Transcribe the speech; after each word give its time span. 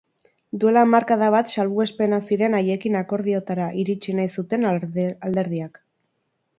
Duela 0.61 0.81
hamarkada 0.85 1.27
bat 1.35 1.53
salbuespena 1.57 2.21
ziren 2.29 2.57
haiekin 2.61 2.99
akordiotara 3.05 3.71
iritsi 3.85 4.19
nahi 4.23 4.35
zuten 4.41 4.71
alderdiak. 4.75 5.85